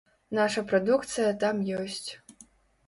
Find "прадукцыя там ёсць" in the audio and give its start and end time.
0.71-2.11